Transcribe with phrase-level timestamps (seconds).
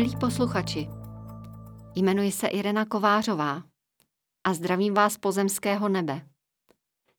[0.00, 0.88] Milí posluchači,
[1.94, 3.62] jmenuji se Irena Kovářová
[4.44, 6.28] a zdravím vás pozemského nebe.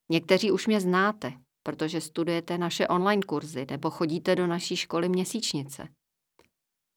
[0.10, 1.34] Někteří už mě znáte,
[1.64, 5.88] protože studujete naše online kurzy nebo chodíte do naší školy měsíčnice.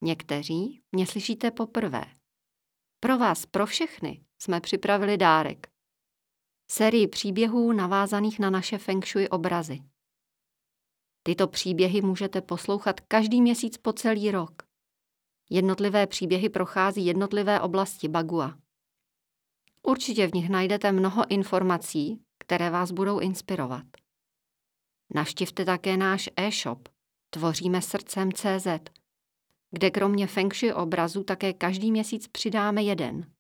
[0.02, 2.04] Někteří mě slyšíte poprvé.
[3.00, 5.66] Pro vás, pro všechny, jsme připravili dárek.
[6.70, 9.82] Sérii příběhů navázaných na naše feng shui obrazy.
[11.22, 14.63] Tyto příběhy můžete poslouchat každý měsíc po celý rok.
[15.54, 18.58] Jednotlivé příběhy prochází jednotlivé oblasti Bagua.
[19.82, 23.84] Určitě v nich najdete mnoho informací, které vás budou inspirovat.
[25.14, 26.88] Navštivte také náš e-shop
[27.30, 28.66] Tvoříme srdcem CZ,
[29.70, 33.32] kde kromě feng shui obrazu také každý měsíc přidáme jeden.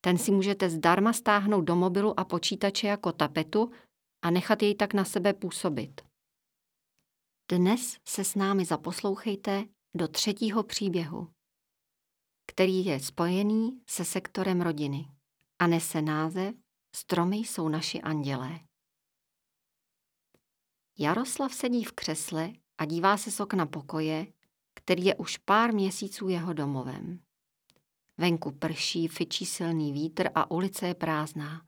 [0.00, 3.70] Ten si můžete zdarma stáhnout do mobilu a počítače jako tapetu
[4.22, 6.00] a nechat jej tak na sebe působit.
[7.52, 11.30] Dnes se s námi zaposlouchejte do třetího příběhu,
[12.46, 15.08] který je spojený se sektorem rodiny
[15.58, 16.54] a nese název
[16.96, 18.60] Stromy jsou naši andělé.
[20.98, 24.26] Jaroslav sedí v křesle a dívá se z okna pokoje,
[24.74, 27.20] který je už pár měsíců jeho domovem.
[28.18, 31.66] Venku prší, fičí silný vítr a ulice je prázdná.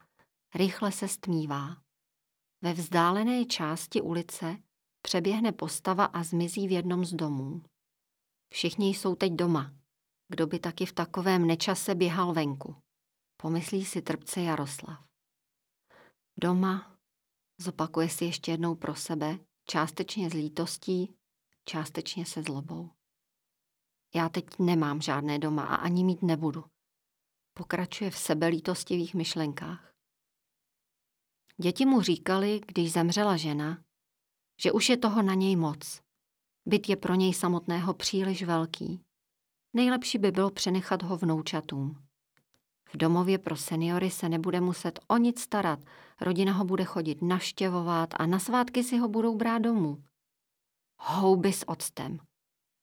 [0.55, 1.77] Rychle se stmívá.
[2.63, 4.57] Ve vzdálené části ulice
[5.03, 7.63] přeběhne postava a zmizí v jednom z domů.
[8.53, 9.73] Všichni jsou teď doma.
[10.29, 12.77] Kdo by taky v takovém nečase běhal venku?
[13.37, 15.05] Pomyslí si trpce Jaroslav.
[16.41, 16.99] Doma,
[17.61, 21.15] zopakuje si ještě jednou pro sebe, částečně s lítostí,
[21.65, 22.91] částečně se zlobou.
[24.15, 26.65] Já teď nemám žádné doma a ani mít nebudu.
[27.55, 29.93] Pokračuje v sebelítostivých myšlenkách.
[31.63, 33.85] Děti mu říkali, když zemřela žena,
[34.63, 36.06] že už je toho na něj moc.
[36.67, 39.01] Byt je pro něj samotného příliš velký.
[39.73, 42.03] Nejlepší by bylo přenechat ho vnoučatům.
[42.89, 45.79] V domově pro seniory se nebude muset o nic starat,
[46.21, 50.05] rodina ho bude chodit naštěvovat a na svátky si ho budou brát domů.
[50.99, 52.19] Houby s octem.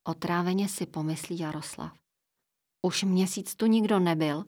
[0.03, 1.97] Otráveně si pomyslí Jaroslav.
[2.81, 4.45] Už měsíc tu nikdo nebyl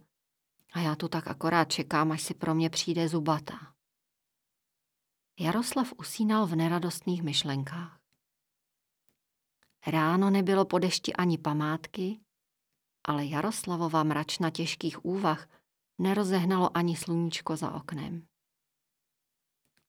[0.73, 3.73] a já tu tak akorát čekám, až si pro mě přijde zubatá.
[5.39, 8.04] Jaroslav usínal v neradostných myšlenkách.
[9.87, 12.19] Ráno nebylo po dešti ani památky,
[13.07, 15.47] ale Jaroslavova mračna těžkých úvah
[16.01, 18.27] nerozehnalo ani sluníčko za oknem.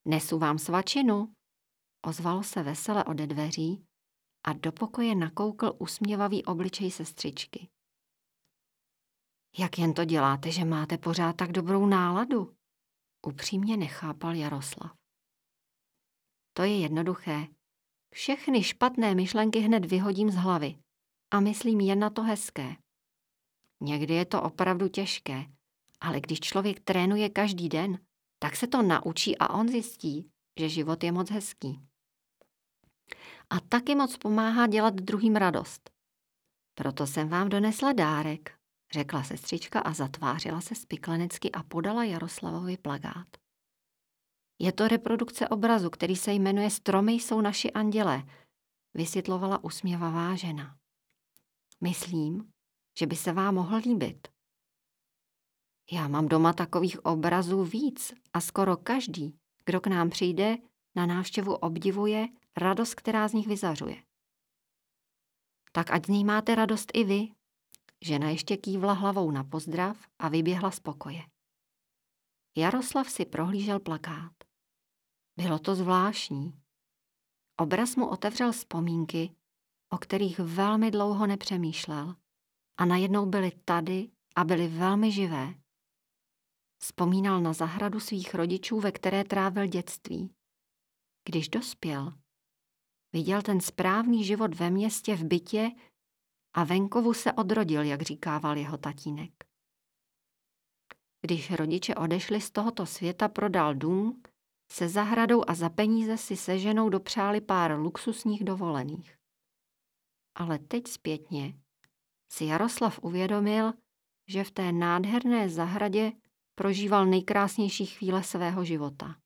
[0.05, 1.34] Nesu vám svačinu,
[2.07, 3.84] ozvalo se vesele ode dveří
[4.47, 7.69] a do pokoje nakoukl usměvavý obličej sestřičky.
[9.59, 12.57] Jak jen to děláte, že máte pořád tak dobrou náladu?
[13.27, 14.97] Upřímně nechápal Jaroslav.
[16.53, 17.56] To je jednoduché.
[18.15, 20.77] Všechny špatné myšlenky hned vyhodím z hlavy
[21.31, 22.77] a myslím jen na to hezké.
[23.81, 25.44] Někdy je to opravdu těžké,
[26.00, 27.99] ale když člověk trénuje každý den,
[28.39, 31.81] tak se to naučí a on zjistí, že život je moc hezký.
[33.50, 35.91] A taky moc pomáhá dělat druhým radost.
[36.75, 38.59] Proto jsem vám donesla dárek,
[38.93, 43.46] řekla sestřička a zatvářila se spiklenecky a podala Jaroslavovi plagát.
[44.59, 48.22] Je to reprodukce obrazu, který se jmenuje Stromy jsou naši andělé,
[48.94, 50.77] vysvětlovala usměvavá žena.
[51.81, 52.53] Myslím,
[52.99, 54.28] že by se vám mohl líbit.
[55.93, 60.56] Já mám doma takových obrazů víc a skoro každý, kdo k nám přijde,
[60.95, 64.03] na návštěvu obdivuje radost, která z nich vyzařuje.
[65.72, 67.28] Tak ať z ní máte radost i vy.
[68.05, 71.22] Žena ještě kývla hlavou na pozdrav a vyběhla z pokoje.
[72.56, 74.46] Jaroslav si prohlížel plakát.
[75.37, 76.61] Bylo to zvláštní.
[77.61, 79.37] Obraz mu otevřel vzpomínky,
[79.93, 82.17] o kterých velmi dlouho nepřemýšlel
[82.77, 85.55] a najednou byly tady a byly velmi živé.
[86.83, 90.34] Vzpomínal na zahradu svých rodičů, ve které trávil dětství.
[91.28, 92.13] Když dospěl,
[93.13, 95.71] viděl ten správný život ve městě v bytě
[96.55, 99.45] a venkovu se odrodil, jak říkával jeho tatínek.
[101.21, 104.22] Když rodiče odešli z tohoto světa, prodal dům,
[104.72, 109.16] se zahradou a za peníze si se ženou dopřáli pár luxusních dovolených.
[110.34, 111.60] Ale teď zpětně
[112.33, 113.72] si Jaroslav uvědomil,
[114.28, 116.13] že v té nádherné zahradě
[116.54, 119.16] prožíval nejkrásnější chvíle svého života.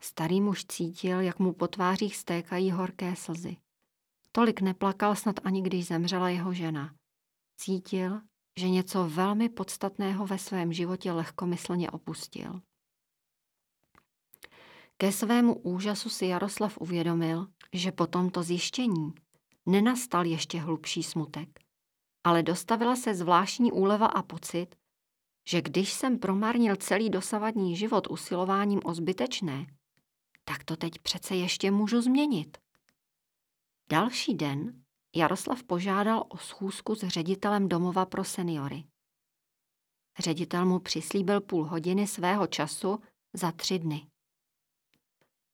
[0.00, 3.56] Starý muž cítil, jak mu po tvářích stékají horké slzy.
[4.32, 6.94] Tolik neplakal snad ani když zemřela jeho žena.
[7.56, 8.20] Cítil,
[8.58, 12.60] že něco velmi podstatného ve svém životě lehkomyslně opustil.
[14.96, 19.12] Ke svému úžasu si Jaroslav uvědomil, že po tomto zjištění
[19.66, 21.60] nenastal ještě hlubší smutek,
[22.24, 24.66] ale dostavila se zvláštní úleva a pocit,
[25.48, 29.66] že když jsem promarnil celý dosavadní život usilováním o zbytečné,
[30.44, 32.58] tak to teď přece ještě můžu změnit.
[33.90, 34.84] Další den
[35.16, 38.84] Jaroslav požádal o schůzku s ředitelem domova pro seniory.
[40.18, 42.98] Ředitel mu přislíbil půl hodiny svého času
[43.32, 44.06] za tři dny.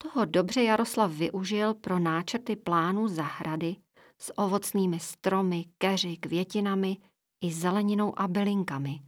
[0.03, 3.77] Toho dobře Jaroslav využil pro náčrty plánu zahrady
[4.19, 6.97] s ovocnými stromy, keři, květinami
[7.45, 9.01] i zeleninou a bylinkami.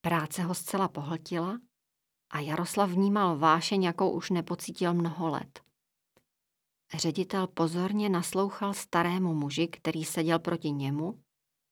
[0.00, 1.58] Práce ho zcela pohltila
[2.30, 5.60] a Jaroslav vnímal vášeň, jakou už nepocítil mnoho let.
[6.94, 11.22] Ředitel pozorně naslouchal starému muži, který seděl proti němu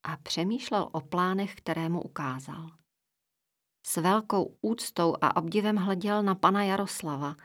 [0.02, 2.70] a přemýšlel o plánech, které mu ukázal.
[3.86, 7.36] S velkou úctou a obdivem hleděl na pana Jaroslava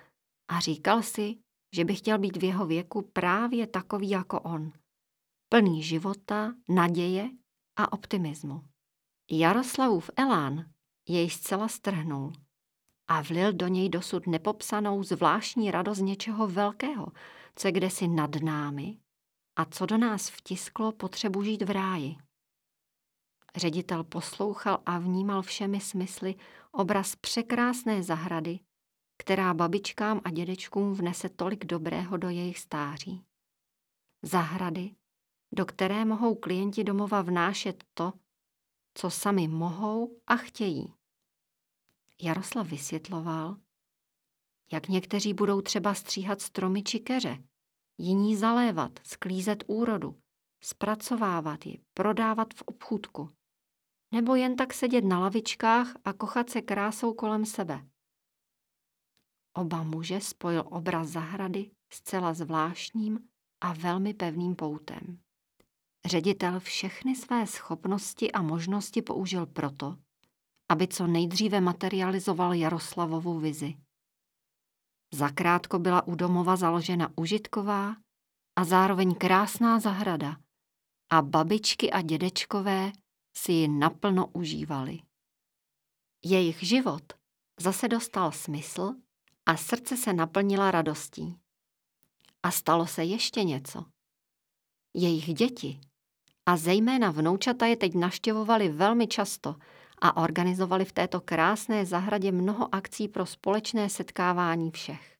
[0.47, 1.35] a říkal si,
[1.75, 4.71] že by chtěl být v jeho věku právě takový jako on.
[5.49, 7.29] Plný života, naděje
[7.75, 8.61] a optimismu.
[9.31, 10.65] Jaroslavův elán
[11.07, 12.31] jej zcela strhnul
[13.07, 17.07] a vlil do něj dosud nepopsanou zvláštní radost něčeho velkého,
[17.55, 18.97] co je kdesi nad námi
[19.55, 22.15] a co do nás vtisklo potřebu žít v ráji.
[23.55, 26.35] Ředitel poslouchal a vnímal všemi smysly
[26.71, 28.59] obraz překrásné zahrady,
[29.21, 33.23] která babičkám a dědečkům vnese tolik dobrého do jejich stáří.
[34.21, 34.95] Zahrady,
[35.51, 38.13] do které mohou klienti domova vnášet to,
[38.94, 40.94] co sami mohou a chtějí.
[42.21, 43.57] Jaroslav vysvětloval,
[44.71, 47.44] jak někteří budou třeba stříhat stromy či keře,
[47.97, 50.19] jiní zalévat, sklízet úrodu,
[50.62, 53.29] zpracovávat ji, prodávat v obchůdku,
[54.12, 57.90] nebo jen tak sedět na lavičkách a kochat se krásou kolem sebe.
[59.53, 63.19] Oba muže spojil obraz zahrady zcela zvláštním
[63.62, 65.19] a velmi pevným poutem.
[66.06, 69.98] Ředitel všechny své schopnosti a možnosti použil proto,
[70.71, 73.75] aby co nejdříve materializoval Jaroslavovu vizi.
[75.13, 77.95] Zakrátko byla u domova založena užitková
[78.56, 80.38] a zároveň krásná zahrada
[81.12, 82.92] a babičky a dědečkové
[83.38, 85.00] si ji naplno užívali.
[86.25, 87.13] Jejich život
[87.59, 88.95] zase dostal smysl
[89.45, 91.35] a srdce se naplnila radostí.
[92.43, 93.85] A stalo se ještě něco.
[94.93, 95.81] Jejich děti
[96.45, 99.55] a zejména vnoučata je teď naštěvovali velmi často
[100.01, 105.17] a organizovali v této krásné zahradě mnoho akcí pro společné setkávání všech.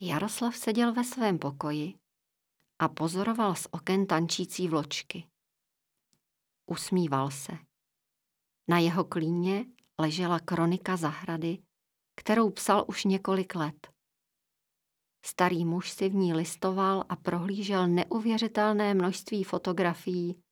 [0.00, 1.94] Jaroslav seděl ve svém pokoji
[2.78, 5.26] a pozoroval z oken tančící vločky.
[6.66, 7.52] Usmíval se.
[8.68, 9.64] Na jeho klíně
[9.98, 11.58] ležela kronika zahrady,
[12.20, 13.88] kterou psal už několik let.
[15.24, 20.42] Starý muž si v ní listoval a prohlížel neuvěřitelné množství fotografií,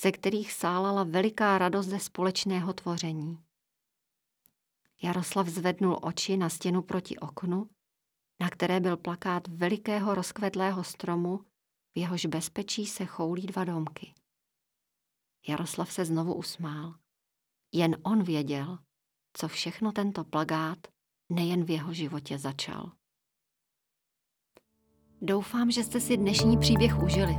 [0.00, 3.44] ze kterých sálala veliká radost ze společného tvoření.
[5.02, 7.70] Jaroslav zvednul oči na stěnu proti oknu,
[8.40, 11.38] na které byl plakát velikého rozkvetlého stromu,
[11.94, 14.14] v jehož bezpečí se choulí dva domky.
[15.48, 16.94] Jaroslav se znovu usmál.
[17.72, 18.78] Jen on věděl,
[19.32, 20.78] co všechno tento plagát
[21.30, 22.92] nejen v jeho životě začal.
[25.22, 27.36] Doufám, že jste si dnešní příběh užili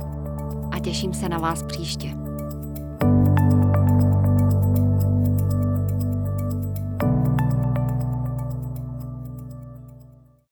[0.72, 2.29] a těším se na vás příště.